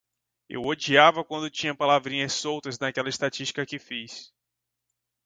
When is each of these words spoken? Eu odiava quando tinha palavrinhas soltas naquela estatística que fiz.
Eu 0.49 0.63
odiava 0.65 1.23
quando 1.23 1.47
tinha 1.47 1.75
palavrinhas 1.75 2.33
soltas 2.33 2.79
naquela 2.79 3.07
estatística 3.07 3.67
que 3.67 3.77
fiz. 3.77 4.33